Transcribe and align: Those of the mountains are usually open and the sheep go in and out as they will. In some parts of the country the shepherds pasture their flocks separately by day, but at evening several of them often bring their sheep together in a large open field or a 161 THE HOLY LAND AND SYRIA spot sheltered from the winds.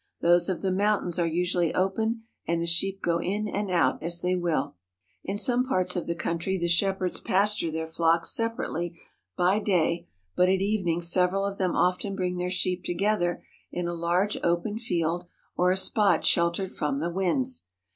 Those 0.19 0.49
of 0.49 0.63
the 0.63 0.71
mountains 0.71 1.19
are 1.19 1.27
usually 1.27 1.75
open 1.75 2.23
and 2.47 2.59
the 2.59 2.65
sheep 2.65 3.03
go 3.03 3.21
in 3.21 3.47
and 3.47 3.69
out 3.69 4.01
as 4.01 4.19
they 4.21 4.35
will. 4.35 4.75
In 5.23 5.37
some 5.37 5.63
parts 5.63 5.95
of 5.95 6.07
the 6.07 6.15
country 6.15 6.57
the 6.57 6.67
shepherds 6.67 7.19
pasture 7.19 7.69
their 7.69 7.85
flocks 7.85 8.31
separately 8.31 8.99
by 9.37 9.59
day, 9.59 10.07
but 10.35 10.49
at 10.49 10.59
evening 10.59 11.01
several 11.03 11.45
of 11.45 11.59
them 11.59 11.75
often 11.75 12.15
bring 12.15 12.37
their 12.37 12.49
sheep 12.49 12.83
together 12.83 13.43
in 13.71 13.87
a 13.87 13.93
large 13.93 14.39
open 14.43 14.79
field 14.79 15.27
or 15.55 15.67
a 15.69 15.69
161 15.69 15.69
THE 15.69 15.69
HOLY 15.69 15.69
LAND 15.69 15.69
AND 15.69 15.77
SYRIA 15.77 15.77
spot 15.85 16.25
sheltered 16.25 16.71
from 16.71 16.99
the 16.99 17.09
winds. 17.11 17.67